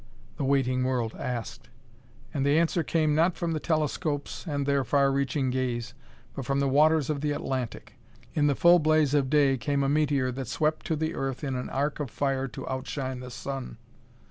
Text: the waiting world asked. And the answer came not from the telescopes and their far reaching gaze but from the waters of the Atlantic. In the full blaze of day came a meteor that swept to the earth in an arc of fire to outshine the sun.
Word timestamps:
the 0.37 0.43
waiting 0.43 0.83
world 0.83 1.13
asked. 1.19 1.69
And 2.33 2.43
the 2.43 2.57
answer 2.57 2.81
came 2.81 3.13
not 3.13 3.35
from 3.37 3.51
the 3.51 3.59
telescopes 3.59 4.47
and 4.47 4.65
their 4.65 4.83
far 4.83 5.11
reaching 5.11 5.51
gaze 5.51 5.93
but 6.33 6.43
from 6.43 6.59
the 6.59 6.67
waters 6.67 7.11
of 7.11 7.21
the 7.21 7.29
Atlantic. 7.33 7.99
In 8.33 8.47
the 8.47 8.55
full 8.55 8.79
blaze 8.79 9.13
of 9.13 9.29
day 9.29 9.57
came 9.59 9.83
a 9.83 9.89
meteor 9.89 10.31
that 10.31 10.47
swept 10.47 10.87
to 10.87 10.95
the 10.95 11.13
earth 11.13 11.43
in 11.43 11.55
an 11.55 11.69
arc 11.69 11.99
of 11.99 12.09
fire 12.09 12.47
to 12.47 12.67
outshine 12.67 13.19
the 13.19 13.29
sun. 13.29 13.77